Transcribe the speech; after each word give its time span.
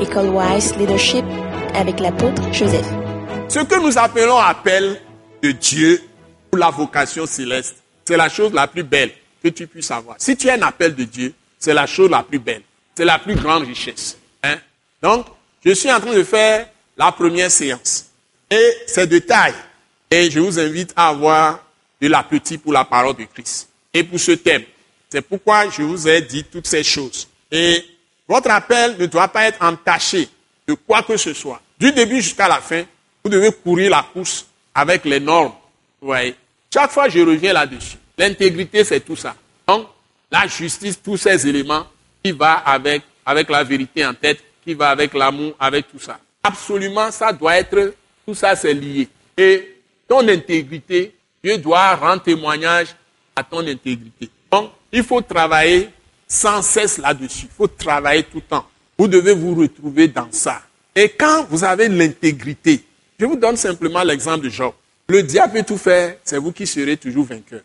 École 0.00 0.28
Wise 0.28 0.76
Leadership 0.76 1.24
avec 1.74 2.00
l'apôtre 2.00 2.42
Joseph. 2.52 2.86
Ce 3.48 3.60
que 3.60 3.80
nous 3.80 3.96
appelons 3.96 4.36
appel 4.36 5.00
de 5.42 5.52
Dieu 5.52 6.02
pour 6.50 6.58
la 6.58 6.70
vocation 6.70 7.24
céleste, 7.26 7.76
c'est 8.04 8.16
la 8.16 8.28
chose 8.28 8.52
la 8.52 8.66
plus 8.66 8.82
belle 8.82 9.10
que 9.42 9.48
tu 9.48 9.66
puisses 9.66 9.90
avoir. 9.90 10.16
Si 10.18 10.36
tu 10.36 10.50
as 10.50 10.54
un 10.54 10.62
appel 10.62 10.94
de 10.94 11.04
Dieu, 11.04 11.32
c'est 11.58 11.72
la 11.72 11.86
chose 11.86 12.10
la 12.10 12.22
plus 12.22 12.38
belle. 12.38 12.62
C'est 12.94 13.06
la 13.06 13.18
plus 13.18 13.36
grande 13.36 13.64
richesse. 13.64 14.18
Hein? 14.42 14.56
Donc, 15.02 15.26
je 15.64 15.72
suis 15.72 15.90
en 15.90 15.98
train 15.98 16.14
de 16.14 16.24
faire 16.24 16.68
la 16.96 17.10
première 17.12 17.50
séance. 17.50 18.06
Et 18.50 18.72
c'est 18.86 19.06
de 19.06 19.18
taille. 19.18 19.54
Et 20.10 20.30
je 20.30 20.40
vous 20.40 20.58
invite 20.58 20.92
à 20.94 21.08
avoir 21.08 21.64
de 22.00 22.08
l'appétit 22.08 22.58
pour 22.58 22.72
la 22.72 22.84
parole 22.84 23.16
de 23.16 23.24
Christ. 23.24 23.68
Et 23.94 24.04
pour 24.04 24.20
ce 24.20 24.32
thème. 24.32 24.64
C'est 25.08 25.22
pourquoi 25.22 25.70
je 25.70 25.82
vous 25.82 26.06
ai 26.06 26.20
dit 26.20 26.44
toutes 26.44 26.66
ces 26.66 26.82
choses. 26.82 27.28
Et 27.50 27.82
votre 28.28 28.50
appel 28.50 28.96
ne 28.98 29.06
doit 29.06 29.28
pas 29.28 29.44
être 29.44 29.62
entaché 29.62 30.28
de 30.66 30.74
quoi 30.74 31.02
que 31.02 31.16
ce 31.16 31.32
soit. 31.32 31.60
Du 31.78 31.92
début 31.92 32.20
jusqu'à 32.20 32.48
la 32.48 32.60
fin, 32.60 32.84
vous 33.22 33.30
devez 33.30 33.52
courir 33.52 33.90
la 33.90 34.06
course 34.12 34.46
avec 34.74 35.04
les 35.04 35.20
normes. 35.20 35.52
Vous 36.00 36.08
voyez. 36.08 36.34
Chaque 36.72 36.90
fois, 36.90 37.08
je 37.08 37.20
reviens 37.20 37.52
là-dessus. 37.52 37.96
L'intégrité, 38.18 38.84
c'est 38.84 39.00
tout 39.00 39.16
ça. 39.16 39.34
Donc, 39.66 39.86
la 40.30 40.46
justice, 40.46 41.00
tous 41.02 41.16
ces 41.16 41.46
éléments 41.46 41.86
qui 42.22 42.32
va 42.32 42.54
avec, 42.54 43.02
avec 43.24 43.48
la 43.48 43.62
vérité 43.62 44.04
en 44.04 44.14
tête, 44.14 44.42
qui 44.64 44.74
va 44.74 44.90
avec 44.90 45.14
l'amour, 45.14 45.54
avec 45.60 45.88
tout 45.90 46.00
ça. 46.00 46.18
Absolument, 46.42 47.10
ça 47.10 47.32
doit 47.32 47.56
être, 47.56 47.94
tout 48.26 48.34
ça, 48.34 48.56
c'est 48.56 48.74
lié. 48.74 49.08
Et 49.36 49.76
ton 50.08 50.26
intégrité, 50.28 51.14
Dieu 51.42 51.58
doit 51.58 51.94
rendre 51.94 52.22
témoignage 52.22 52.88
à 53.34 53.42
ton 53.42 53.66
intégrité. 53.66 54.28
Donc, 54.50 54.70
il 54.92 55.04
faut 55.04 55.20
travailler 55.20 55.90
sans 56.26 56.62
cesse 56.62 56.98
là-dessus. 56.98 57.46
Il 57.46 57.56
faut 57.56 57.68
travailler 57.68 58.24
tout 58.24 58.36
le 58.36 58.42
temps. 58.42 58.66
Vous 58.98 59.08
devez 59.08 59.34
vous 59.34 59.54
retrouver 59.54 60.08
dans 60.08 60.28
ça. 60.30 60.62
Et 60.94 61.10
quand 61.10 61.46
vous 61.50 61.62
avez 61.62 61.88
l'intégrité, 61.88 62.84
je 63.18 63.26
vous 63.26 63.36
donne 63.36 63.56
simplement 63.56 64.02
l'exemple 64.02 64.44
de 64.44 64.48
Job. 64.48 64.72
Le 65.08 65.22
diable 65.22 65.54
peut 65.54 65.62
tout 65.62 65.78
faire, 65.78 66.16
c'est 66.24 66.38
vous 66.38 66.52
qui 66.52 66.66
serez 66.66 66.96
toujours 66.96 67.26
vainqueur. 67.26 67.60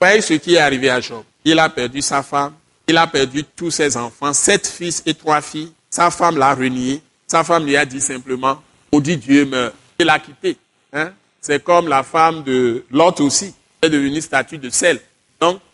Voyez 0.00 0.20
ce 0.20 0.34
qui 0.34 0.54
est 0.54 0.58
arrivé 0.58 0.90
à 0.90 1.00
Job. 1.00 1.22
Il 1.44 1.58
a 1.58 1.68
perdu 1.68 2.02
sa 2.02 2.22
femme, 2.22 2.52
il 2.86 2.96
a 2.96 3.06
perdu 3.06 3.44
tous 3.44 3.70
ses 3.70 3.96
enfants, 3.96 4.32
sept 4.32 4.66
fils 4.66 5.02
et 5.06 5.14
trois 5.14 5.40
filles. 5.40 5.72
Sa 5.88 6.10
femme 6.10 6.36
l'a 6.38 6.54
renié. 6.54 7.02
Sa 7.26 7.44
femme 7.44 7.64
lui 7.64 7.76
a 7.76 7.84
dit 7.84 8.00
simplement, 8.00 8.62
maudit 8.92 9.16
Dieu 9.16 9.46
meurt. 9.46 9.74
Il 9.98 10.06
l'a 10.06 10.18
quitté. 10.18 10.56
Hein? 10.92 11.12
C'est 11.40 11.62
comme 11.62 11.88
la 11.88 12.02
femme 12.02 12.42
de 12.42 12.84
Lot 12.90 13.20
aussi. 13.20 13.54
Elle 13.80 13.94
est 13.94 13.98
devenue 13.98 14.20
statue 14.20 14.58
de 14.58 14.70
sel. 14.70 15.00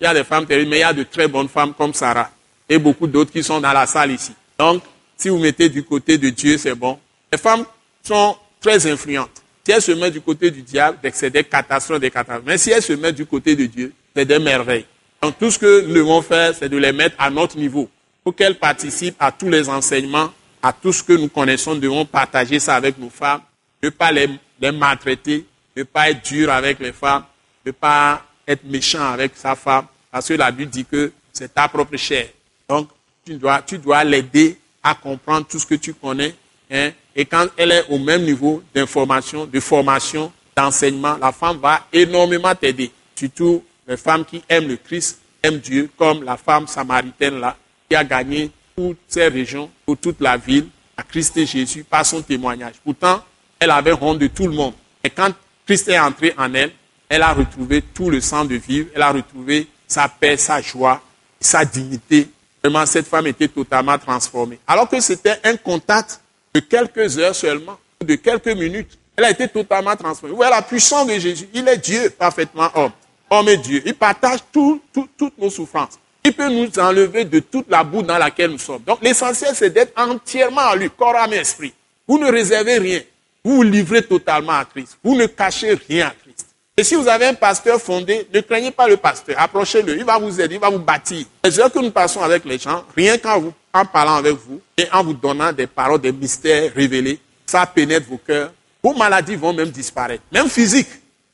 Il 0.00 0.04
y 0.04 0.06
a 0.06 0.14
des 0.14 0.24
femmes 0.24 0.46
terribles, 0.46 0.70
mais 0.70 0.78
il 0.78 0.80
y 0.80 0.84
a 0.84 0.92
de 0.92 1.02
très 1.02 1.28
bonnes 1.28 1.48
femmes 1.48 1.74
comme 1.74 1.92
Sarah 1.92 2.30
et 2.68 2.78
beaucoup 2.78 3.06
d'autres 3.06 3.32
qui 3.32 3.42
sont 3.42 3.60
dans 3.60 3.72
la 3.72 3.86
salle 3.86 4.12
ici. 4.12 4.32
Donc, 4.58 4.82
si 5.16 5.28
vous 5.28 5.38
mettez 5.38 5.68
du 5.68 5.82
côté 5.82 6.16
de 6.16 6.30
Dieu, 6.30 6.56
c'est 6.56 6.74
bon. 6.74 6.98
Les 7.30 7.36
femmes 7.36 7.64
sont 8.02 8.36
très 8.60 8.90
influentes. 8.90 9.42
Si 9.64 9.72
elles 9.72 9.82
se 9.82 9.92
mettent 9.92 10.14
du 10.14 10.20
côté 10.20 10.50
du 10.50 10.62
diable, 10.62 10.98
c'est 11.12 11.30
des 11.30 11.44
catastrophes, 11.44 12.00
des 12.00 12.10
catastrophes. 12.10 12.46
Mais 12.46 12.56
si 12.56 12.70
elles 12.70 12.82
se 12.82 12.94
mettent 12.94 13.16
du 13.16 13.26
côté 13.26 13.54
de 13.54 13.66
Dieu, 13.66 13.92
c'est 14.16 14.24
des 14.24 14.38
merveilles. 14.38 14.86
Donc, 15.20 15.38
tout 15.38 15.50
ce 15.50 15.58
que 15.58 15.86
nous 15.86 15.94
devons 15.94 16.22
faire, 16.22 16.54
c'est 16.54 16.68
de 16.68 16.78
les 16.78 16.92
mettre 16.92 17.16
à 17.18 17.28
notre 17.28 17.58
niveau 17.58 17.90
pour 18.24 18.34
qu'elles 18.34 18.58
participent 18.58 19.16
à 19.18 19.30
tous 19.32 19.50
les 19.50 19.68
enseignements, 19.68 20.30
à 20.62 20.72
tout 20.72 20.92
ce 20.92 21.02
que 21.02 21.12
nous 21.12 21.28
connaissons. 21.28 21.74
Nous 21.74 21.80
devons 21.80 22.06
partager 22.06 22.58
ça 22.58 22.76
avec 22.76 22.98
nos 22.98 23.10
femmes, 23.10 23.40
ne 23.82 23.90
pas 23.90 24.12
les, 24.12 24.30
les 24.60 24.72
maltraiter, 24.72 25.44
ne 25.76 25.82
pas 25.82 26.10
être 26.10 26.24
dur 26.24 26.50
avec 26.50 26.78
les 26.78 26.92
femmes, 26.92 27.24
ne 27.66 27.72
pas 27.72 28.22
être 28.46 28.64
méchant 28.64 29.04
avec 29.12 29.32
sa 29.36 29.54
femme, 29.54 29.86
parce 30.10 30.28
que 30.28 30.34
la 30.34 30.50
Bible 30.50 30.70
dit 30.70 30.84
que 30.84 31.12
c'est 31.32 31.54
ta 31.54 31.68
propre 31.68 31.96
chair. 31.96 32.28
Donc, 32.68 32.88
tu 33.24 33.34
dois, 33.34 33.62
tu 33.62 33.78
dois 33.78 34.04
l'aider 34.04 34.58
à 34.82 34.94
comprendre 34.94 35.46
tout 35.46 35.58
ce 35.58 35.66
que 35.66 35.74
tu 35.74 35.94
connais. 35.94 36.34
Hein, 36.70 36.90
et 37.14 37.24
quand 37.24 37.46
elle 37.56 37.72
est 37.72 37.84
au 37.88 37.98
même 37.98 38.22
niveau 38.22 38.62
d'information, 38.74 39.46
de 39.46 39.60
formation, 39.60 40.32
d'enseignement, 40.56 41.16
la 41.20 41.32
femme 41.32 41.58
va 41.58 41.86
énormément 41.92 42.54
t'aider. 42.54 42.90
Surtout 43.14 43.64
les 43.86 43.96
femmes 43.96 44.24
qui 44.24 44.42
aiment 44.48 44.68
le 44.68 44.76
Christ, 44.76 45.20
aiment 45.42 45.58
Dieu, 45.58 45.90
comme 45.96 46.22
la 46.22 46.36
femme 46.36 46.66
samaritaine 46.66 47.40
là, 47.40 47.56
qui 47.88 47.96
a 47.96 48.04
gagné 48.04 48.50
toutes 48.76 48.98
ces 49.08 49.28
régions, 49.28 49.70
pour 49.84 49.96
toute 49.96 50.20
la 50.20 50.36
ville, 50.36 50.68
à 50.96 51.02
Christ 51.02 51.36
et 51.36 51.46
Jésus, 51.46 51.84
par 51.84 52.06
son 52.06 52.22
témoignage. 52.22 52.74
Pourtant, 52.84 53.22
elle 53.58 53.70
avait 53.70 53.92
honte 54.00 54.18
de 54.18 54.28
tout 54.28 54.46
le 54.46 54.54
monde. 54.54 54.74
Et 55.02 55.10
quand 55.10 55.30
Christ 55.66 55.88
est 55.88 55.98
entré 55.98 56.32
en 56.38 56.52
elle, 56.54 56.72
elle 57.10 57.22
a 57.22 57.32
retrouvé 57.32 57.82
tout 57.82 58.08
le 58.08 58.20
sens 58.20 58.46
de 58.46 58.54
vivre, 58.54 58.88
elle 58.94 59.02
a 59.02 59.10
retrouvé 59.10 59.66
sa 59.86 60.08
paix, 60.08 60.36
sa 60.36 60.62
joie, 60.62 61.02
sa 61.40 61.64
dignité. 61.64 62.28
Vraiment, 62.62 62.86
cette 62.86 63.06
femme 63.06 63.26
était 63.26 63.48
totalement 63.48 63.98
transformée. 63.98 64.60
Alors 64.66 64.88
que 64.88 65.00
c'était 65.00 65.40
un 65.42 65.56
contact 65.56 66.20
de 66.54 66.60
quelques 66.60 67.18
heures 67.18 67.34
seulement, 67.34 67.76
de 68.00 68.14
quelques 68.14 68.54
minutes. 68.56 68.96
Elle 69.16 69.24
a 69.24 69.30
été 69.30 69.48
totalement 69.48 69.96
transformée. 69.96 70.30
Vous 70.30 70.36
voyez 70.36 70.52
la 70.52 70.62
puissance 70.62 71.06
de 71.08 71.18
Jésus. 71.18 71.48
Il 71.52 71.66
est 71.66 71.78
Dieu, 71.78 72.10
parfaitement 72.10 72.70
homme. 72.74 72.92
Homme 73.28 73.48
et 73.48 73.56
Dieu. 73.56 73.82
Il 73.84 73.94
partage 73.94 74.40
toutes 74.52 75.38
nos 75.38 75.50
souffrances. 75.50 75.98
Il 76.22 76.32
peut 76.32 76.48
nous 76.48 76.78
enlever 76.78 77.24
de 77.24 77.40
toute 77.40 77.68
la 77.68 77.82
boue 77.82 78.02
dans 78.02 78.18
laquelle 78.18 78.52
nous 78.52 78.58
sommes. 78.58 78.82
Donc 78.86 79.02
l'essentiel, 79.02 79.52
c'est 79.54 79.70
d'être 79.70 79.92
entièrement 80.00 80.60
à 80.60 80.76
lui, 80.76 80.90
corps, 80.90 81.16
âme 81.16 81.32
et 81.32 81.38
esprit. 81.38 81.72
Vous 82.06 82.18
ne 82.18 82.30
réservez 82.30 82.78
rien. 82.78 83.00
Vous 83.42 83.56
vous 83.56 83.62
livrez 83.62 84.02
totalement 84.02 84.52
à 84.52 84.64
Christ. 84.64 84.96
Vous 85.02 85.16
ne 85.16 85.26
cachez 85.26 85.74
rien 85.88 86.08
à 86.08 86.10
Christ. 86.10 86.29
Et 86.80 86.82
si 86.82 86.94
vous 86.94 87.08
avez 87.08 87.26
un 87.26 87.34
pasteur 87.34 87.78
fondé, 87.78 88.26
ne 88.32 88.40
craignez 88.40 88.70
pas 88.70 88.88
le 88.88 88.96
pasteur. 88.96 89.36
Approchez-le. 89.38 89.98
Il 89.98 90.04
va 90.06 90.18
vous 90.18 90.40
aider, 90.40 90.54
il 90.54 90.60
va 90.62 90.70
vous 90.70 90.78
bâtir. 90.78 91.26
Les 91.44 91.60
heures 91.60 91.70
que 91.70 91.78
nous 91.78 91.90
passons 91.90 92.22
avec 92.22 92.42
les 92.46 92.56
gens, 92.56 92.84
rien 92.96 93.18
qu'en 93.18 93.38
vous, 93.38 93.52
en 93.70 93.84
parlant 93.84 94.14
avec 94.14 94.32
vous 94.32 94.62
et 94.78 94.86
en 94.90 95.04
vous 95.04 95.12
donnant 95.12 95.52
des 95.52 95.66
paroles, 95.66 96.00
des 96.00 96.10
mystères 96.10 96.72
révélés, 96.74 97.18
ça 97.44 97.66
pénètre 97.66 98.08
vos 98.08 98.16
cœurs. 98.16 98.50
Vos 98.82 98.94
maladies 98.94 99.36
vont 99.36 99.52
même 99.52 99.68
disparaître, 99.68 100.22
même 100.32 100.48
physiques. 100.48 100.88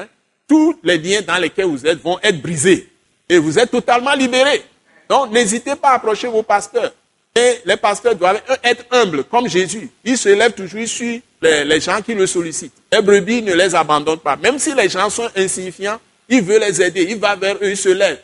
Hein. 0.00 0.06
Tous 0.48 0.76
les 0.82 0.98
liens 0.98 1.22
dans 1.22 1.36
lesquels 1.36 1.66
vous 1.66 1.86
êtes 1.86 2.02
vont 2.02 2.18
être 2.20 2.42
brisés. 2.42 2.90
Et 3.28 3.38
vous 3.38 3.60
êtes 3.60 3.70
totalement 3.70 4.14
libérés. 4.14 4.64
Donc, 5.08 5.30
n'hésitez 5.30 5.76
pas 5.76 5.90
à 5.90 5.94
approcher 5.94 6.26
vos 6.26 6.42
pasteurs. 6.42 6.90
Et 7.38 7.60
les 7.64 7.76
pasteurs 7.76 8.16
doivent 8.16 8.42
être 8.64 8.84
humbles, 8.90 9.22
comme 9.22 9.48
Jésus. 9.48 9.88
Il 10.04 10.18
se 10.18 10.28
lève 10.28 10.52
toujours, 10.52 10.88
suit 10.88 11.22
les, 11.40 11.80
gens 11.80 12.02
qui 12.02 12.12
le 12.14 12.26
sollicitent. 12.26 12.74
Les 12.92 13.00
brebis 13.00 13.42
ne 13.42 13.54
les 13.54 13.76
abandonnent 13.76 14.18
pas. 14.18 14.34
Même 14.34 14.58
si 14.58 14.74
les 14.74 14.88
gens 14.88 15.08
sont 15.08 15.28
insignifiants, 15.36 16.00
il 16.28 16.42
veut 16.42 16.58
les 16.58 16.82
aider. 16.82 17.06
Il 17.08 17.18
va 17.18 17.36
vers 17.36 17.54
eux, 17.62 17.70
il 17.70 17.76
se 17.76 17.90
lève. 17.90 18.18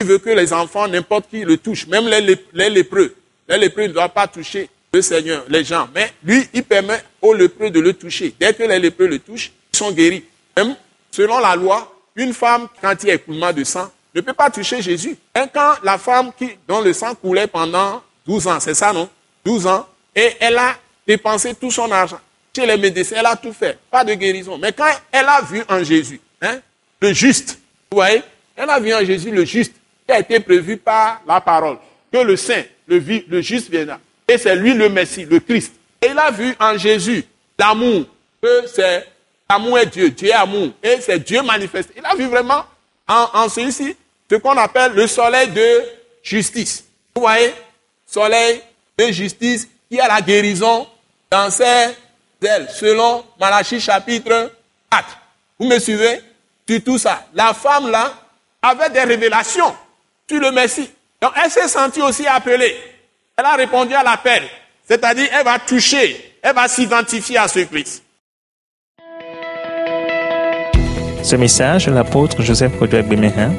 Il 0.00 0.06
veut 0.06 0.18
que 0.18 0.30
les 0.30 0.52
enfants, 0.52 0.86
n'importe 0.86 1.28
qui, 1.30 1.40
le 1.40 1.56
touchent. 1.56 1.88
Même 1.88 2.06
les, 2.06 2.70
lépreux. 2.70 3.16
Les 3.48 3.58
lépreux 3.58 3.88
ne 3.88 3.92
doivent 3.92 4.12
pas 4.12 4.28
toucher 4.28 4.68
le 4.92 5.02
Seigneur, 5.02 5.44
les 5.48 5.64
gens. 5.64 5.88
Mais 5.92 6.12
lui, 6.22 6.48
il 6.54 6.62
permet 6.62 7.02
aux 7.20 7.34
lépreux 7.34 7.70
de 7.70 7.80
le 7.80 7.92
toucher. 7.92 8.34
Dès 8.38 8.54
que 8.54 8.62
les 8.62 8.78
lépreux 8.78 9.08
le 9.08 9.18
touchent, 9.18 9.50
ils 9.72 9.76
sont 9.76 9.90
guéris. 9.90 10.24
Même 10.56 10.76
selon 11.10 11.40
la 11.40 11.56
loi, 11.56 11.92
une 12.14 12.32
femme, 12.32 12.68
quand 12.80 12.94
il 13.02 13.08
y 13.08 13.10
a 13.10 13.14
écoulement 13.14 13.52
de 13.52 13.64
sang, 13.64 13.90
ne 14.14 14.20
peut 14.20 14.32
pas 14.32 14.48
toucher 14.48 14.80
Jésus. 14.80 15.16
Et 15.34 15.42
quand 15.52 15.74
la 15.82 15.98
femme 15.98 16.30
dont 16.68 16.80
le 16.80 16.92
sang 16.92 17.16
coulait 17.16 17.48
pendant 17.48 18.00
12 18.26 18.46
ans, 18.46 18.60
c'est 18.60 18.74
ça, 18.74 18.92
non? 18.92 19.08
12 19.44 19.66
ans, 19.66 19.86
et 20.14 20.36
elle 20.40 20.58
a 20.58 20.76
dépensé 21.06 21.54
tout 21.54 21.70
son 21.70 21.90
argent 21.90 22.20
chez 22.54 22.66
les 22.66 22.76
médecins, 22.76 23.16
elle 23.18 23.26
a 23.26 23.36
tout 23.36 23.52
fait, 23.52 23.78
pas 23.90 24.04
de 24.04 24.14
guérison. 24.14 24.58
Mais 24.58 24.72
quand 24.72 24.90
elle 25.12 25.26
a 25.26 25.40
vu 25.42 25.62
en 25.68 25.82
Jésus, 25.82 26.20
hein, 26.42 26.58
le 27.00 27.12
juste, 27.12 27.58
vous 27.90 27.96
voyez, 27.96 28.22
elle 28.56 28.68
a 28.68 28.80
vu 28.80 28.92
en 28.92 29.04
Jésus 29.04 29.30
le 29.30 29.44
juste 29.44 29.72
qui 30.06 30.12
a 30.12 30.18
été 30.18 30.40
prévu 30.40 30.76
par 30.76 31.22
la 31.26 31.40
parole, 31.40 31.78
que 32.12 32.18
le 32.18 32.36
saint, 32.36 32.62
le, 32.86 33.40
juste 33.40 33.70
viendra. 33.70 33.98
Et 34.28 34.36
c'est 34.38 34.56
lui 34.56 34.74
le 34.74 34.88
Messie, 34.88 35.24
le 35.24 35.40
Christ. 35.40 35.72
Et 36.02 36.08
il 36.08 36.18
a 36.18 36.30
vu 36.30 36.54
en 36.58 36.76
Jésus 36.76 37.24
l'amour, 37.58 38.04
que 38.42 38.66
c'est 38.66 39.06
l'amour 39.48 39.78
est 39.78 39.86
Dieu, 39.86 40.10
Dieu 40.10 40.28
est 40.28 40.32
amour, 40.32 40.70
et 40.82 41.00
c'est 41.00 41.18
Dieu 41.18 41.42
manifesté. 41.42 41.94
Il 41.96 42.04
a 42.04 42.14
vu 42.14 42.26
vraiment 42.26 42.64
en, 43.06 43.28
en 43.34 43.48
celui-ci 43.48 43.96
ce 44.30 44.36
qu'on 44.36 44.56
appelle 44.56 44.92
le 44.92 45.06
soleil 45.06 45.48
de 45.48 45.82
justice. 46.22 46.84
Vous 47.14 47.22
voyez, 47.22 47.52
soleil 48.10 48.60
de 48.98 49.12
justice 49.12 49.68
qui 49.90 50.00
a 50.00 50.08
la 50.08 50.20
guérison 50.20 50.86
dans 51.30 51.50
ses 51.50 51.96
ailes, 52.42 52.68
selon 52.74 53.24
Malachie 53.38 53.80
chapitre 53.80 54.52
4. 54.90 55.04
Vous 55.58 55.66
me 55.66 55.78
suivez 55.78 56.20
Sur 56.68 56.82
tout 56.82 56.98
ça. 56.98 57.26
La 57.34 57.54
femme 57.54 57.90
là 57.90 58.12
avait 58.62 58.90
des 58.90 59.02
révélations 59.02 59.74
sur 60.28 60.40
le 60.40 60.50
Messie. 60.50 60.90
Donc 61.20 61.32
elle 61.42 61.50
s'est 61.50 61.68
sentie 61.68 62.02
aussi 62.02 62.26
appelée. 62.26 62.76
Elle 63.36 63.44
a 63.44 63.54
répondu 63.54 63.94
à 63.94 64.02
l'appel. 64.02 64.42
C'est-à-dire, 64.88 65.28
elle 65.32 65.44
va 65.44 65.58
toucher, 65.58 66.36
elle 66.42 66.54
va 66.54 66.66
s'identifier 66.66 67.38
à 67.38 67.46
ce 67.46 67.60
Christ. 67.60 68.02
Ce 71.22 71.36
message 71.36 71.88
l'apôtre 71.88 72.42
Joseph 72.42 72.76
Kodouak 72.78 73.06
Bemehin 73.06 73.52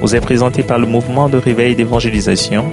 vous 0.00 0.14
est 0.14 0.20
présenté 0.20 0.62
par 0.62 0.78
le 0.78 0.86
mouvement 0.86 1.28
de 1.28 1.36
réveil 1.36 1.74
d'évangélisation 1.74 2.72